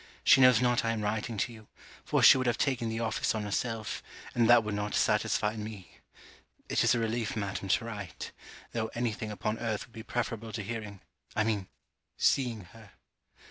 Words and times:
She 0.23 0.41
knows 0.41 0.61
not 0.63 0.83
I 0.83 0.93
am 0.93 1.03
writing 1.03 1.37
to 1.37 1.53
you; 1.53 1.67
for 2.03 2.23
she 2.23 2.35
would 2.35 2.47
have 2.47 2.57
taken 2.57 2.89
the 2.89 2.99
office 2.99 3.35
on 3.35 3.43
herself, 3.43 4.01
and 4.33 4.49
that 4.49 4.63
would 4.63 4.73
not 4.73 4.95
satisfy 4.95 5.55
me. 5.55 5.99
It 6.67 6.83
is 6.83 6.95
a 6.95 6.99
relief, 6.99 7.35
madam, 7.35 7.67
to 7.69 7.85
write 7.85 8.31
tho' 8.71 8.87
any 8.95 9.11
thing 9.13 9.29
upon 9.29 9.59
earth 9.59 9.85
would 9.85 9.93
be 9.93 10.01
preferable 10.01 10.51
to 10.53 10.63
hearing 10.63 11.01
I 11.35 11.43
mean, 11.43 11.67
seeing 12.17 12.61
her. 12.73 12.93